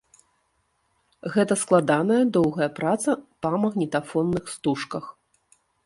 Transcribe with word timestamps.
Гэта 1.35 1.53
складаная, 1.65 2.19
доўгая 2.39 2.69
праца 2.83 3.11
па 3.47 3.55
магнітафонных 3.67 4.43
стужках. 4.57 5.05